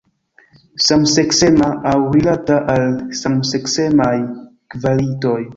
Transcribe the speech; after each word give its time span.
Samseksema 0.85 1.67
aŭ 1.91 1.93
rilata 2.15 2.57
al 2.77 2.89
samseksemaj 3.21 4.13
kvalitoj. 4.77 5.41